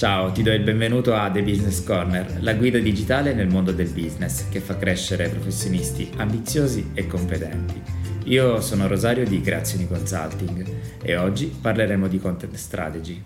Ciao, 0.00 0.32
ti 0.32 0.42
do 0.42 0.50
il 0.50 0.62
benvenuto 0.62 1.14
a 1.14 1.30
The 1.30 1.42
Business 1.42 1.84
Corner, 1.84 2.38
la 2.40 2.54
guida 2.54 2.78
digitale 2.78 3.34
nel 3.34 3.48
mondo 3.48 3.70
del 3.70 3.90
business 3.90 4.48
che 4.48 4.58
fa 4.58 4.78
crescere 4.78 5.28
professionisti 5.28 6.10
ambiziosi 6.16 6.92
e 6.94 7.06
competenti. 7.06 7.82
Io 8.24 8.62
sono 8.62 8.88
Rosario 8.88 9.26
di 9.26 9.42
Creazioni 9.42 9.86
Consulting 9.86 10.66
e 11.02 11.16
oggi 11.18 11.48
parleremo 11.48 12.08
di 12.08 12.18
content 12.18 12.54
strategy. 12.54 13.22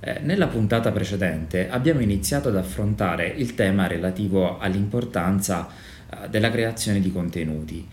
Eh, 0.00 0.18
nella 0.20 0.48
puntata 0.48 0.92
precedente 0.92 1.70
abbiamo 1.70 2.00
iniziato 2.00 2.48
ad 2.48 2.56
affrontare 2.56 3.28
il 3.28 3.54
tema 3.54 3.86
relativo 3.86 4.58
all'importanza 4.58 5.66
eh, 5.66 6.28
della 6.28 6.50
creazione 6.50 7.00
di 7.00 7.10
contenuti 7.10 7.88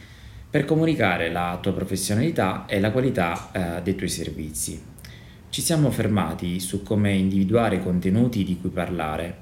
per 0.49 0.65
comunicare 0.65 1.31
la 1.31 1.57
tua 1.61 1.71
professionalità 1.71 2.65
e 2.67 2.81
la 2.81 2.91
qualità 2.91 3.49
eh, 3.53 3.81
dei 3.81 3.95
tuoi 3.95 4.09
servizi. 4.09 4.91
Ci 5.53 5.61
siamo 5.61 5.91
fermati 5.91 6.59
su 6.59 6.81
come 6.81 7.13
individuare 7.13 7.75
i 7.75 7.83
contenuti 7.83 8.43
di 8.43 8.57
cui 8.59 8.71
parlare. 8.71 9.35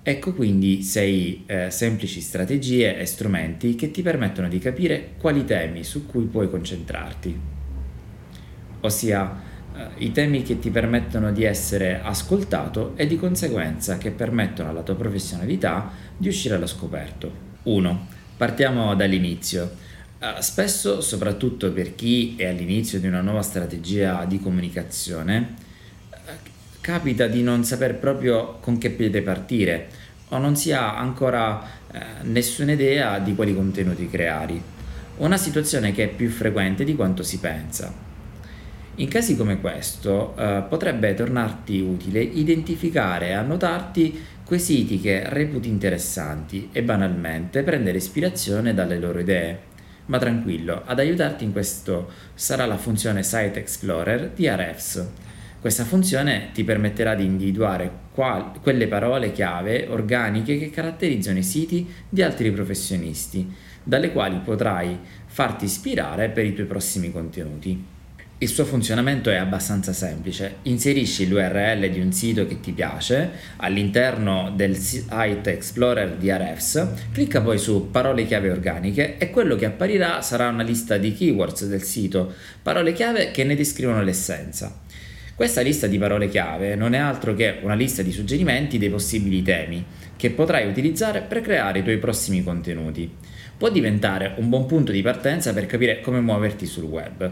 Ecco 0.00 0.32
quindi 0.32 0.84
sei 0.84 1.42
eh, 1.44 1.72
semplici 1.72 2.20
strategie 2.20 2.96
e 2.96 3.04
strumenti 3.04 3.74
che 3.74 3.90
ti 3.90 4.00
permettono 4.00 4.46
di 4.46 4.60
capire 4.60 5.14
quali 5.18 5.44
temi 5.44 5.82
su 5.82 6.06
cui 6.06 6.26
puoi 6.26 6.48
concentrarti. 6.48 7.40
Ossia, 8.82 9.42
eh, 9.74 10.04
i 10.04 10.12
temi 10.12 10.44
che 10.44 10.60
ti 10.60 10.70
permettono 10.70 11.32
di 11.32 11.42
essere 11.42 12.00
ascoltato 12.00 12.92
e 12.94 13.08
di 13.08 13.16
conseguenza 13.16 13.98
che 13.98 14.12
permettono 14.12 14.68
alla 14.68 14.82
tua 14.82 14.94
professionalità 14.94 15.90
di 16.16 16.28
uscire 16.28 16.54
allo 16.54 16.68
scoperto. 16.68 17.32
1. 17.64 18.06
Partiamo 18.36 18.94
dall'inizio. 18.94 19.82
Uh, 20.18 20.40
spesso, 20.40 21.02
soprattutto 21.02 21.72
per 21.72 21.94
chi 21.94 22.36
è 22.36 22.46
all'inizio 22.46 22.98
di 22.98 23.06
una 23.06 23.20
nuova 23.20 23.42
strategia 23.42 24.24
di 24.24 24.40
comunicazione, 24.40 25.64
capita 26.86 27.26
di 27.26 27.42
non 27.42 27.64
saper 27.64 27.96
proprio 27.96 28.58
con 28.60 28.78
che 28.78 28.90
piede 28.90 29.20
partire 29.20 29.88
o 30.28 30.38
non 30.38 30.54
si 30.54 30.70
ha 30.70 30.96
ancora 30.96 31.60
uh, 31.60 31.98
nessuna 32.22 32.70
idea 32.70 33.18
di 33.18 33.34
quali 33.34 33.52
contenuti 33.56 34.08
creare. 34.08 34.54
Una 35.16 35.36
situazione 35.36 35.90
che 35.90 36.04
è 36.04 36.08
più 36.08 36.30
frequente 36.30 36.84
di 36.84 36.94
quanto 36.94 37.24
si 37.24 37.40
pensa. 37.40 37.92
In 38.98 39.08
casi 39.08 39.36
come 39.36 39.60
questo 39.60 40.32
potrebbe 40.68 41.12
tornarti 41.14 41.80
utile 41.80 42.20
identificare 42.20 43.28
e 43.28 43.32
annotarti 43.32 44.24
quei 44.44 44.60
siti 44.60 45.00
che 45.00 45.28
reputi 45.28 45.68
interessanti 45.68 46.68
e 46.70 46.82
banalmente 46.82 47.62
prendere 47.62 47.98
ispirazione 47.98 48.74
dalle 48.74 48.98
loro 48.98 49.18
idee 49.18 49.74
ma 50.06 50.18
tranquillo, 50.18 50.82
ad 50.84 51.00
aiutarti 51.00 51.42
in 51.42 51.50
questo 51.50 52.10
sarà 52.34 52.64
la 52.64 52.76
funzione 52.76 53.24
Site 53.24 53.58
Explorer 53.58 54.30
di 54.30 54.46
Ahrefs. 54.46 55.04
Questa 55.60 55.84
funzione 55.84 56.50
ti 56.52 56.64
permetterà 56.64 57.14
di 57.14 57.24
individuare 57.24 57.90
qual- 58.12 58.60
quelle 58.60 58.86
parole 58.86 59.32
chiave 59.32 59.86
organiche 59.88 60.58
che 60.58 60.70
caratterizzano 60.70 61.38
i 61.38 61.42
siti 61.42 61.88
di 62.08 62.22
altri 62.22 62.50
professionisti, 62.52 63.52
dalle 63.82 64.12
quali 64.12 64.38
potrai 64.44 64.98
farti 65.26 65.64
ispirare 65.64 66.28
per 66.28 66.44
i 66.44 66.54
tuoi 66.54 66.66
prossimi 66.66 67.10
contenuti. 67.10 67.94
Il 68.38 68.48
suo 68.48 68.66
funzionamento 68.66 69.30
è 69.30 69.36
abbastanza 69.36 69.94
semplice. 69.94 70.56
Inserisci 70.62 71.26
l'URL 71.26 71.88
di 71.88 72.00
un 72.00 72.12
sito 72.12 72.46
che 72.46 72.60
ti 72.60 72.72
piace 72.72 73.30
all'interno 73.56 74.52
del 74.54 74.76
Site 74.76 75.52
Explorer 75.52 76.16
di 76.16 76.30
Ahrefs, 76.30 76.86
clicca 77.12 77.40
poi 77.40 77.56
su 77.56 77.90
parole 77.90 78.26
chiave 78.26 78.50
organiche 78.50 79.16
e 79.16 79.30
quello 79.30 79.56
che 79.56 79.64
apparirà 79.64 80.20
sarà 80.20 80.48
una 80.48 80.62
lista 80.62 80.98
di 80.98 81.14
keywords 81.14 81.64
del 81.66 81.82
sito, 81.82 82.34
parole 82.62 82.92
chiave 82.92 83.30
che 83.30 83.42
ne 83.42 83.56
descrivono 83.56 84.02
l'essenza. 84.02 84.80
Questa 85.36 85.60
lista 85.60 85.86
di 85.86 85.98
parole 85.98 86.30
chiave 86.30 86.76
non 86.76 86.94
è 86.94 86.98
altro 86.98 87.34
che 87.34 87.58
una 87.60 87.74
lista 87.74 88.00
di 88.00 88.10
suggerimenti 88.10 88.78
dei 88.78 88.88
possibili 88.88 89.42
temi 89.42 89.84
che 90.16 90.30
potrai 90.30 90.66
utilizzare 90.66 91.20
per 91.20 91.42
creare 91.42 91.80
i 91.80 91.82
tuoi 91.82 91.98
prossimi 91.98 92.42
contenuti. 92.42 93.14
Può 93.54 93.68
diventare 93.68 94.32
un 94.38 94.48
buon 94.48 94.64
punto 94.64 94.92
di 94.92 95.02
partenza 95.02 95.52
per 95.52 95.66
capire 95.66 96.00
come 96.00 96.22
muoverti 96.22 96.64
sul 96.64 96.84
web. 96.84 97.30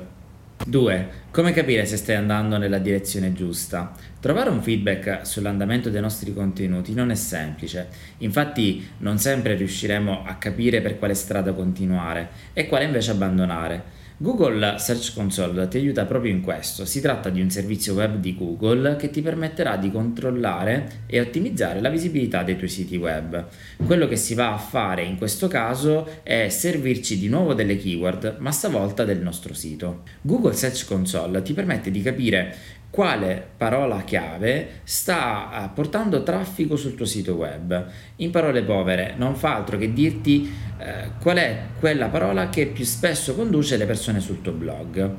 2. 0.66 1.08
Come 1.30 1.52
capire 1.52 1.86
se 1.86 1.96
stai 1.96 2.16
andando 2.16 2.58
nella 2.58 2.76
direzione 2.76 3.32
giusta? 3.32 3.94
Trovare 4.20 4.50
un 4.50 4.60
feedback 4.60 5.26
sull'andamento 5.26 5.88
dei 5.88 6.02
nostri 6.02 6.34
contenuti 6.34 6.92
non 6.92 7.10
è 7.10 7.14
semplice, 7.14 7.88
infatti 8.18 8.86
non 8.98 9.18
sempre 9.18 9.54
riusciremo 9.54 10.24
a 10.26 10.34
capire 10.34 10.82
per 10.82 10.98
quale 10.98 11.14
strada 11.14 11.54
continuare 11.54 12.28
e 12.52 12.66
quale 12.66 12.84
invece 12.84 13.12
abbandonare. 13.12 14.02
Google 14.24 14.78
Search 14.78 15.12
Console 15.12 15.68
ti 15.68 15.76
aiuta 15.76 16.06
proprio 16.06 16.32
in 16.32 16.40
questo. 16.40 16.86
Si 16.86 17.02
tratta 17.02 17.28
di 17.28 17.42
un 17.42 17.50
servizio 17.50 17.92
web 17.92 18.16
di 18.16 18.34
Google 18.34 18.96
che 18.96 19.10
ti 19.10 19.20
permetterà 19.20 19.76
di 19.76 19.90
controllare 19.90 21.02
e 21.04 21.20
ottimizzare 21.20 21.82
la 21.82 21.90
visibilità 21.90 22.42
dei 22.42 22.56
tuoi 22.56 22.70
siti 22.70 22.96
web. 22.96 23.46
Quello 23.84 24.08
che 24.08 24.16
si 24.16 24.32
va 24.32 24.54
a 24.54 24.56
fare 24.56 25.02
in 25.02 25.18
questo 25.18 25.46
caso 25.46 26.22
è 26.22 26.48
servirci 26.48 27.18
di 27.18 27.28
nuovo 27.28 27.52
delle 27.52 27.76
keyword, 27.76 28.36
ma 28.38 28.50
stavolta 28.50 29.04
del 29.04 29.20
nostro 29.20 29.52
sito. 29.52 30.04
Google 30.22 30.54
Search 30.54 30.86
Console 30.86 31.42
ti 31.42 31.52
permette 31.52 31.90
di 31.90 32.00
capire 32.00 32.56
quale 32.94 33.44
parola 33.56 34.02
chiave 34.02 34.82
sta 34.84 35.64
eh, 35.64 35.70
portando 35.74 36.22
traffico 36.22 36.76
sul 36.76 36.94
tuo 36.94 37.04
sito 37.04 37.34
web. 37.34 37.86
In 38.16 38.30
parole 38.30 38.62
povere, 38.62 39.14
non 39.16 39.34
fa 39.34 39.56
altro 39.56 39.76
che 39.76 39.92
dirti 39.92 40.48
eh, 40.78 41.10
qual 41.20 41.38
è 41.38 41.62
quella 41.80 42.06
parola 42.06 42.48
che 42.50 42.66
più 42.66 42.84
spesso 42.84 43.34
conduce 43.34 43.76
le 43.76 43.86
persone 43.86 44.20
sul 44.20 44.40
tuo 44.42 44.52
blog. 44.52 45.10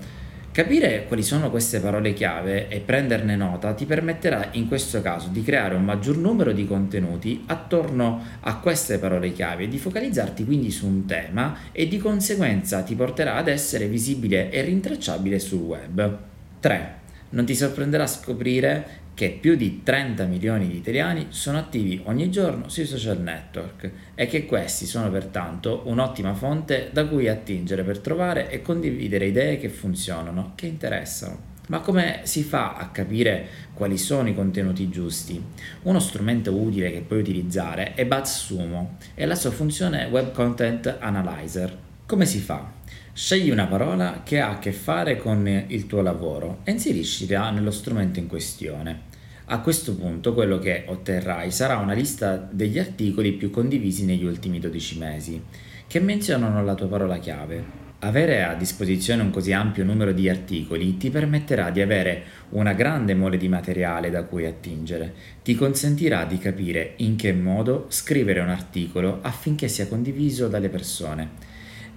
Capire 0.53 1.03
quali 1.05 1.21
sono 1.21 1.49
queste 1.49 1.81
parole 1.81 2.13
chiave 2.13 2.69
e 2.69 2.79
prenderne 2.79 3.35
nota 3.35 3.73
ti 3.73 3.83
permetterà 3.83 4.51
in 4.51 4.69
questo 4.69 5.01
caso 5.01 5.27
di 5.27 5.43
creare 5.43 5.75
un 5.75 5.83
maggior 5.83 6.15
numero 6.15 6.53
di 6.53 6.65
contenuti 6.65 7.43
attorno 7.47 8.23
a 8.39 8.57
queste 8.59 8.99
parole 8.99 9.33
chiave 9.33 9.67
di 9.67 9.77
focalizzarti 9.77 10.45
quindi 10.45 10.71
su 10.71 10.87
un 10.87 11.05
tema 11.05 11.57
e 11.73 11.89
di 11.89 11.97
conseguenza 11.97 12.83
ti 12.83 12.95
porterà 12.95 13.35
ad 13.35 13.49
essere 13.49 13.87
visibile 13.87 14.49
e 14.49 14.61
rintracciabile 14.61 15.39
sul 15.39 15.59
web. 15.59 16.17
3 16.61 17.03
non 17.29 17.45
ti 17.45 17.55
sorprenderà 17.55 18.07
scoprire 18.07 19.03
che 19.15 19.37
più 19.39 19.55
di 19.55 19.81
30 19.81 20.25
milioni 20.25 20.67
di 20.67 20.75
italiani 20.75 21.27
sono 21.29 21.57
attivi 21.57 22.01
ogni 22.03 22.29
giorno 22.29 22.67
sui 22.67 22.85
social 22.85 23.19
network 23.21 23.89
e 24.13 24.27
che 24.27 24.45
questi 24.45 24.85
sono 24.85 25.09
pertanto 25.09 25.83
un'ottima 25.85 26.33
fonte 26.33 26.89
da 26.91 27.05
cui 27.07 27.29
attingere 27.29 27.83
per 27.83 27.99
trovare 27.99 28.49
e 28.49 28.61
condividere 28.61 29.27
idee 29.27 29.57
che 29.57 29.69
funzionano, 29.69 30.51
che 30.55 30.65
interessano. 30.65 31.53
Ma 31.67 31.79
come 31.79 32.21
si 32.23 32.43
fa 32.43 32.75
a 32.75 32.89
capire 32.89 33.47
quali 33.73 33.97
sono 33.97 34.27
i 34.27 34.35
contenuti 34.35 34.89
giusti? 34.89 35.41
Uno 35.83 35.99
strumento 35.99 36.53
utile 36.53 36.91
che 36.91 36.99
puoi 36.99 37.19
utilizzare 37.19 37.93
è 37.93 38.05
BuzzSumo 38.05 38.97
e 39.15 39.25
la 39.25 39.35
sua 39.35 39.51
funzione 39.51 40.05
Web 40.05 40.31
Content 40.31 40.97
Analyzer. 40.99 41.94
Come 42.07 42.27
si 42.27 42.37
fa? 42.37 42.71
Scegli 43.13 43.49
una 43.49 43.65
parola 43.65 44.21
che 44.23 44.39
ha 44.39 44.51
a 44.51 44.59
che 44.59 44.71
fare 44.71 45.17
con 45.17 45.47
il 45.69 45.87
tuo 45.87 46.03
lavoro 46.03 46.59
e 46.63 46.69
inseriscila 46.69 47.49
nello 47.49 47.71
strumento 47.71 48.19
in 48.19 48.27
questione. 48.27 49.13
A 49.45 49.59
questo 49.59 49.95
punto 49.95 50.35
quello 50.35 50.59
che 50.59 50.83
otterrai 50.85 51.49
sarà 51.49 51.77
una 51.77 51.93
lista 51.93 52.35
degli 52.35 52.77
articoli 52.77 53.31
più 53.31 53.49
condivisi 53.49 54.05
negli 54.05 54.23
ultimi 54.23 54.59
12 54.59 54.99
mesi, 54.99 55.41
che 55.87 55.99
menzionano 55.99 56.63
la 56.63 56.75
tua 56.75 56.85
parola 56.85 57.17
chiave. 57.17 57.63
Avere 58.01 58.43
a 58.43 58.53
disposizione 58.53 59.23
un 59.23 59.31
così 59.31 59.51
ampio 59.51 59.83
numero 59.83 60.11
di 60.11 60.29
articoli 60.29 60.97
ti 60.97 61.09
permetterà 61.09 61.71
di 61.71 61.81
avere 61.81 62.23
una 62.49 62.73
grande 62.73 63.15
mole 63.15 63.37
di 63.37 63.47
materiale 63.47 64.11
da 64.11 64.25
cui 64.25 64.45
attingere, 64.45 65.11
ti 65.41 65.55
consentirà 65.55 66.25
di 66.25 66.37
capire 66.37 66.93
in 66.97 67.15
che 67.15 67.33
modo 67.33 67.87
scrivere 67.89 68.41
un 68.41 68.49
articolo 68.49 69.21
affinché 69.23 69.67
sia 69.67 69.87
condiviso 69.87 70.47
dalle 70.47 70.69
persone 70.69 71.53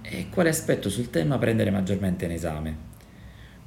e 0.09 0.27
quale 0.29 0.49
aspetto 0.49 0.89
sul 0.89 1.09
tema 1.09 1.37
prendere 1.37 1.69
maggiormente 1.69 2.25
in 2.25 2.31
esame. 2.31 2.87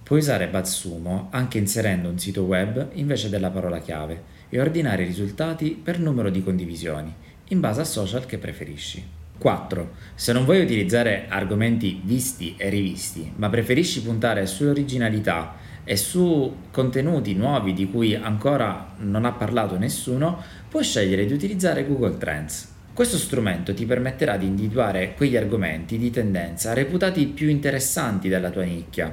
Puoi 0.03 0.19
usare 0.19 0.48
BuzzSumo 0.48 1.28
anche 1.30 1.58
inserendo 1.58 2.08
un 2.08 2.19
sito 2.19 2.42
web 2.42 2.88
invece 2.94 3.28
della 3.28 3.50
parola 3.50 3.78
chiave 3.78 4.22
e 4.48 4.60
ordinare 4.60 5.04
i 5.04 5.06
risultati 5.06 5.70
per 5.70 5.98
numero 5.98 6.28
di 6.28 6.42
condivisioni, 6.42 7.15
in 7.48 7.60
base 7.60 7.80
al 7.80 7.86
social 7.86 8.27
che 8.27 8.39
preferisci. 8.39 9.21
4. 9.39 9.91
Se 10.15 10.33
non 10.33 10.44
vuoi 10.44 10.62
utilizzare 10.62 11.27
argomenti 11.28 12.00
visti 12.04 12.54
e 12.56 12.68
rivisti, 12.68 13.33
ma 13.36 13.48
preferisci 13.48 14.03
puntare 14.03 14.47
sull'originalità 14.47 15.54
e 15.84 15.97
su 15.97 16.56
contenuti 16.71 17.34
nuovi 17.34 17.72
di 17.72 17.91
cui 17.91 18.15
ancora 18.15 18.95
non 18.98 19.24
ha 19.24 19.33
parlato 19.33 19.78
nessuno, 19.78 20.41
puoi 20.68 20.84
scegliere 20.84 21.27
di 21.27 21.33
utilizzare 21.33 21.86
Google 21.86 22.18
Trends. 22.18 22.72
Questo 22.94 23.16
strumento 23.16 23.72
ti 23.72 23.86
permetterà 23.86 24.36
di 24.36 24.44
individuare 24.44 25.15
quegli 25.15 25.34
argomenti 25.34 25.97
di 25.97 26.10
tendenza 26.10 26.74
reputati 26.74 27.27
più 27.27 27.48
interessanti 27.48 28.28
dalla 28.28 28.50
tua 28.50 28.65
nicchia. 28.65 29.10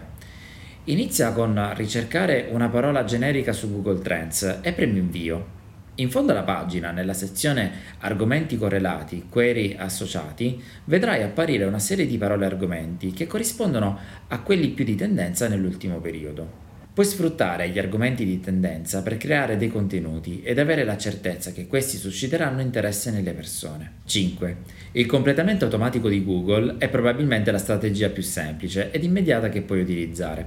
Inizia 0.85 1.31
con 1.31 1.71
ricercare 1.75 2.49
una 2.51 2.67
parola 2.67 3.05
generica 3.05 3.53
su 3.53 3.71
Google 3.71 4.01
Trends 4.01 4.59
e 4.61 4.73
premi 4.73 4.99
invio. 4.99 5.57
In 5.95 6.09
fondo 6.09 6.33
alla 6.33 6.43
pagina, 6.43 6.91
nella 6.91 7.13
sezione 7.13 7.71
Argomenti 7.99 8.57
correlati, 8.57 9.27
query 9.29 9.77
associati, 9.77 10.61
vedrai 10.83 11.23
apparire 11.23 11.63
una 11.63 11.79
serie 11.79 12.05
di 12.05 12.17
parole 12.17 12.45
argomenti 12.45 13.13
che 13.13 13.27
corrispondono 13.27 13.97
a 14.27 14.41
quelli 14.41 14.71
più 14.71 14.83
di 14.83 14.95
tendenza 14.95 15.47
nell'ultimo 15.47 15.99
periodo. 15.99 16.68
Puoi 16.99 17.09
sfruttare 17.09 17.69
gli 17.69 17.79
argomenti 17.79 18.25
di 18.25 18.41
tendenza 18.41 19.01
per 19.01 19.15
creare 19.15 19.55
dei 19.55 19.69
contenuti 19.69 20.41
ed 20.43 20.59
avere 20.59 20.83
la 20.83 20.97
certezza 20.97 21.53
che 21.53 21.65
questi 21.65 21.95
susciteranno 21.95 22.59
interesse 22.59 23.09
nelle 23.09 23.31
persone. 23.31 23.99
5. 24.03 24.57
Il 24.91 25.05
completamento 25.05 25.63
automatico 25.63 26.09
di 26.09 26.25
Google 26.25 26.75
è 26.77 26.89
probabilmente 26.89 27.51
la 27.51 27.57
strategia 27.57 28.09
più 28.09 28.21
semplice 28.21 28.91
ed 28.91 29.05
immediata 29.05 29.47
che 29.47 29.61
puoi 29.61 29.79
utilizzare. 29.79 30.45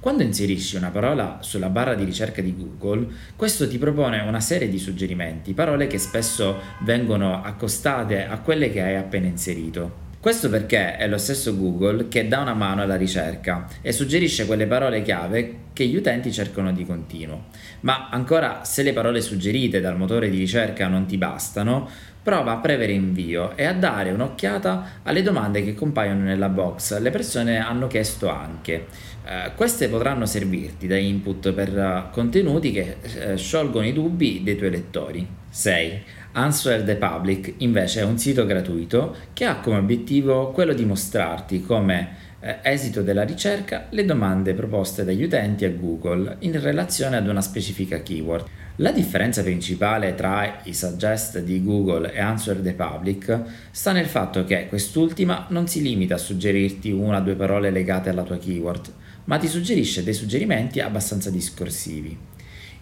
Quando 0.00 0.24
inserisci 0.24 0.74
una 0.74 0.90
parola 0.90 1.38
sulla 1.42 1.68
barra 1.68 1.94
di 1.94 2.02
ricerca 2.02 2.42
di 2.42 2.56
Google, 2.56 3.06
questo 3.36 3.68
ti 3.68 3.78
propone 3.78 4.18
una 4.18 4.40
serie 4.40 4.68
di 4.68 4.80
suggerimenti, 4.80 5.54
parole 5.54 5.86
che 5.86 5.98
spesso 5.98 6.58
vengono 6.82 7.40
accostate 7.40 8.24
a 8.24 8.40
quelle 8.40 8.68
che 8.72 8.82
hai 8.82 8.96
appena 8.96 9.28
inserito. 9.28 10.02
Questo 10.18 10.48
perché 10.48 10.96
è 10.96 11.06
lo 11.06 11.18
stesso 11.18 11.56
Google 11.56 12.08
che 12.08 12.26
dà 12.26 12.40
una 12.40 12.54
mano 12.54 12.82
alla 12.82 12.96
ricerca 12.96 13.68
e 13.80 13.92
suggerisce 13.92 14.46
quelle 14.46 14.66
parole 14.66 15.02
chiave 15.02 15.63
che 15.74 15.84
gli 15.84 15.96
utenti 15.96 16.32
cercano 16.32 16.72
di 16.72 16.86
continuo. 16.86 17.48
Ma 17.80 18.08
ancora, 18.08 18.64
se 18.64 18.82
le 18.82 18.94
parole 18.94 19.20
suggerite 19.20 19.82
dal 19.82 19.98
motore 19.98 20.30
di 20.30 20.38
ricerca 20.38 20.88
non 20.88 21.04
ti 21.04 21.18
bastano, 21.18 21.86
prova 22.22 22.52
a 22.52 22.56
premere 22.56 22.92
invio 22.92 23.54
e 23.54 23.66
a 23.66 23.74
dare 23.74 24.10
un'occhiata 24.10 25.00
alle 25.02 25.20
domande 25.20 25.62
che 25.62 25.74
compaiono 25.74 26.22
nella 26.22 26.48
box. 26.48 26.98
Le 26.98 27.10
persone 27.10 27.58
hanno 27.58 27.86
chiesto 27.86 28.30
anche. 28.30 28.86
Eh, 29.26 29.52
queste 29.54 29.88
potranno 29.88 30.24
servirti 30.24 30.86
da 30.86 30.96
input 30.96 31.52
per 31.52 31.76
uh, 31.76 32.10
contenuti 32.10 32.72
che 32.72 32.96
eh, 33.02 33.36
sciolgono 33.36 33.86
i 33.86 33.92
dubbi 33.92 34.42
dei 34.42 34.56
tuoi 34.56 34.70
lettori. 34.70 35.26
6. 35.50 36.02
Answer 36.32 36.82
the 36.82 36.96
Public 36.96 37.54
invece 37.58 38.00
è 38.00 38.04
un 38.04 38.18
sito 38.18 38.44
gratuito 38.44 39.14
che 39.34 39.44
ha 39.44 39.60
come 39.60 39.76
obiettivo 39.76 40.50
quello 40.50 40.72
di 40.72 40.84
mostrarti 40.84 41.62
come 41.62 42.16
eh, 42.33 42.33
esito 42.62 43.00
della 43.00 43.22
ricerca 43.22 43.86
le 43.90 44.04
domande 44.04 44.52
proposte 44.52 45.02
dagli 45.02 45.22
utenti 45.22 45.64
a 45.64 45.70
Google 45.70 46.36
in 46.40 46.60
relazione 46.60 47.16
ad 47.16 47.26
una 47.26 47.40
specifica 47.40 48.02
keyword. 48.02 48.46
La 48.76 48.90
differenza 48.90 49.42
principale 49.42 50.14
tra 50.14 50.60
i 50.64 50.74
suggest 50.74 51.40
di 51.40 51.62
Google 51.62 52.12
e 52.12 52.20
Answer 52.20 52.58
the 52.58 52.74
Public 52.74 53.40
sta 53.70 53.92
nel 53.92 54.06
fatto 54.06 54.44
che 54.44 54.66
quest'ultima 54.68 55.46
non 55.50 55.68
si 55.68 55.80
limita 55.80 56.16
a 56.16 56.18
suggerirti 56.18 56.90
una 56.90 57.18
o 57.18 57.22
due 57.22 57.34
parole 57.34 57.70
legate 57.70 58.10
alla 58.10 58.24
tua 58.24 58.36
keyword, 58.36 58.92
ma 59.24 59.38
ti 59.38 59.48
suggerisce 59.48 60.02
dei 60.02 60.12
suggerimenti 60.12 60.80
abbastanza 60.80 61.30
discorsivi. 61.30 62.18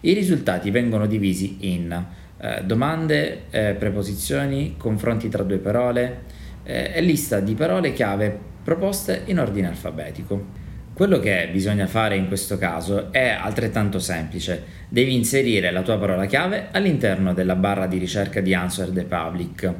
I 0.01 0.13
risultati 0.13 0.71
vengono 0.71 1.07
divisi 1.07 1.57
in 1.59 2.05
eh, 2.37 2.63
domande, 2.65 3.43
eh, 3.49 3.75
preposizioni, 3.79 4.75
confronti 4.77 5.29
tra 5.29 5.43
due 5.43 5.59
parole 5.59 6.23
eh, 6.63 6.91
e 6.95 7.01
lista 7.01 7.39
di 7.39 7.53
parole 7.53 7.93
chiave 7.93 8.51
proposte 8.63 9.23
in 9.25 9.39
ordine 9.39 9.67
alfabetico. 9.67 10.61
Quello 10.93 11.19
che 11.19 11.49
bisogna 11.51 11.87
fare 11.87 12.15
in 12.15 12.27
questo 12.27 12.57
caso 12.57 13.11
è 13.11 13.29
altrettanto 13.29 13.97
semplice. 13.99 14.63
Devi 14.89 15.15
inserire 15.15 15.71
la 15.71 15.81
tua 15.81 15.97
parola 15.97 16.25
chiave 16.25 16.67
all'interno 16.71 17.33
della 17.33 17.55
barra 17.55 17.87
di 17.87 17.97
ricerca 17.97 18.41
di 18.41 18.53
Answer 18.53 18.89
the 18.89 19.03
Public. 19.03 19.73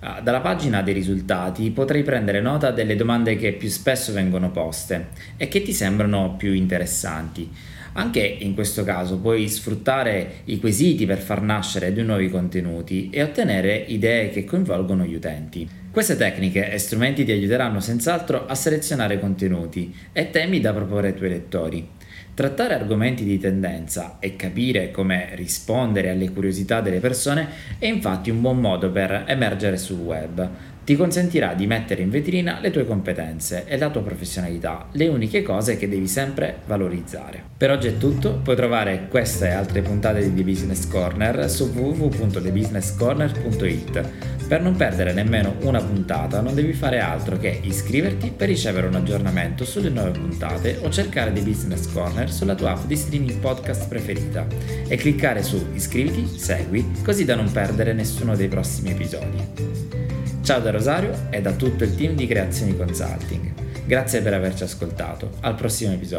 Ah, 0.00 0.20
dalla 0.20 0.40
pagina 0.40 0.82
dei 0.82 0.94
risultati 0.94 1.70
potrai 1.70 2.02
prendere 2.04 2.40
nota 2.40 2.70
delle 2.70 2.94
domande 2.94 3.34
che 3.36 3.54
più 3.54 3.68
spesso 3.68 4.12
vengono 4.12 4.50
poste 4.50 5.08
e 5.36 5.48
che 5.48 5.62
ti 5.62 5.72
sembrano 5.72 6.36
più 6.36 6.52
interessanti. 6.52 7.50
Anche 7.92 8.20
in 8.20 8.54
questo 8.54 8.84
caso 8.84 9.18
puoi 9.18 9.48
sfruttare 9.48 10.42
i 10.44 10.60
quesiti 10.60 11.06
per 11.06 11.18
far 11.18 11.42
nascere 11.42 11.92
due 11.92 12.02
nuovi 12.02 12.30
contenuti 12.30 13.10
e 13.10 13.22
ottenere 13.22 13.76
idee 13.76 14.30
che 14.30 14.44
coinvolgono 14.44 15.04
gli 15.04 15.14
utenti. 15.14 15.68
Queste 15.90 16.16
tecniche 16.16 16.70
e 16.70 16.78
strumenti 16.78 17.24
ti 17.24 17.32
aiuteranno 17.32 17.80
senz'altro 17.80 18.46
a 18.46 18.54
selezionare 18.54 19.18
contenuti 19.18 19.92
e 20.12 20.30
temi 20.30 20.60
da 20.60 20.72
proporre 20.72 21.08
ai 21.08 21.14
tuoi 21.14 21.30
lettori. 21.30 21.88
Trattare 22.34 22.74
argomenti 22.74 23.24
di 23.24 23.36
tendenza 23.36 24.18
e 24.20 24.36
capire 24.36 24.92
come 24.92 25.30
rispondere 25.32 26.10
alle 26.10 26.30
curiosità 26.30 26.80
delle 26.80 27.00
persone 27.00 27.48
è 27.80 27.86
infatti 27.86 28.30
un 28.30 28.40
buon 28.40 28.60
modo 28.60 28.92
per 28.92 29.24
emergere 29.26 29.76
sul 29.76 29.98
web. 29.98 30.48
Ti 30.88 30.96
consentirà 30.96 31.52
di 31.52 31.66
mettere 31.66 32.00
in 32.00 32.08
vetrina 32.08 32.60
le 32.62 32.70
tue 32.70 32.86
competenze 32.86 33.64
e 33.66 33.76
la 33.76 33.90
tua 33.90 34.00
professionalità, 34.00 34.88
le 34.92 35.08
uniche 35.08 35.42
cose 35.42 35.76
che 35.76 35.86
devi 35.86 36.08
sempre 36.08 36.60
valorizzare. 36.64 37.42
Per 37.58 37.70
oggi 37.70 37.88
è 37.88 37.98
tutto, 37.98 38.40
puoi 38.42 38.56
trovare 38.56 39.06
queste 39.10 39.48
e 39.48 39.50
altre 39.50 39.82
puntate 39.82 40.22
di 40.22 40.34
The 40.34 40.44
Business 40.44 40.88
Corner 40.88 41.50
su 41.50 41.70
www.thebusinesscorner.it. 41.74 44.08
Per 44.48 44.62
non 44.62 44.76
perdere 44.76 45.12
nemmeno 45.12 45.56
una 45.60 45.82
puntata 45.82 46.40
non 46.40 46.54
devi 46.54 46.72
fare 46.72 47.00
altro 47.00 47.36
che 47.36 47.60
iscriverti 47.60 48.32
per 48.34 48.48
ricevere 48.48 48.86
un 48.86 48.94
aggiornamento 48.94 49.66
sulle 49.66 49.90
nuove 49.90 50.12
puntate 50.12 50.78
o 50.80 50.88
cercare 50.88 51.34
The 51.34 51.42
Business 51.42 51.92
Corner 51.92 52.32
sulla 52.32 52.54
tua 52.54 52.70
app 52.70 52.86
di 52.86 52.96
streaming 52.96 53.40
podcast 53.40 53.88
preferita 53.88 54.46
e 54.88 54.96
cliccare 54.96 55.42
su 55.42 55.66
iscriviti, 55.74 56.38
segui, 56.38 56.92
così 57.04 57.26
da 57.26 57.34
non 57.34 57.52
perdere 57.52 57.92
nessuno 57.92 58.34
dei 58.34 58.48
prossimi 58.48 58.92
episodi. 58.92 60.06
Ciao 60.48 60.60
da 60.60 60.70
Rosario 60.70 61.26
e 61.28 61.42
da 61.42 61.52
tutto 61.52 61.84
il 61.84 61.94
team 61.94 62.14
di 62.14 62.26
Creazioni 62.26 62.74
Consulting. 62.74 63.52
Grazie 63.84 64.22
per 64.22 64.32
averci 64.32 64.62
ascoltato. 64.62 65.32
Al 65.40 65.54
prossimo 65.54 65.92
episodio. 65.92 66.16